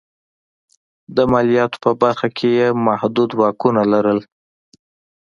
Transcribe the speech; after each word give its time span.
د 1.15 1.17
مالیاتو 1.31 1.77
په 1.83 1.91
برخه 2.01 2.27
کې 2.37 2.49
یې 2.59 2.67
محدود 2.87 3.29
واکونه 3.39 3.81
لرل. 3.93 4.19